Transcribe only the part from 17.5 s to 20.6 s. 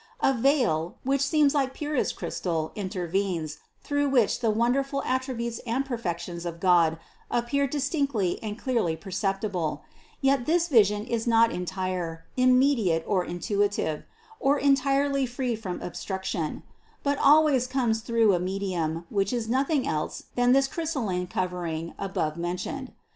comes through a medium, which is nothing else than